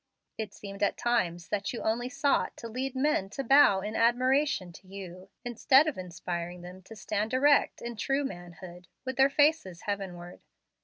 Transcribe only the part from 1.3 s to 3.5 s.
that you only sought to lead men to